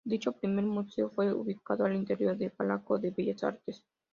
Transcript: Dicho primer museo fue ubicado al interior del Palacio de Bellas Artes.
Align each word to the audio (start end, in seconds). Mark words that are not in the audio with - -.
Dicho 0.03 0.31
primer 0.31 0.65
museo 0.65 1.11
fue 1.11 1.31
ubicado 1.31 1.85
al 1.85 1.95
interior 1.95 2.35
del 2.35 2.49
Palacio 2.49 2.97
de 2.97 3.11
Bellas 3.11 3.43
Artes. 3.43 3.83